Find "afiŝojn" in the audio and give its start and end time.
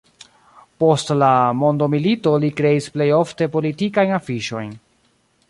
4.21-4.75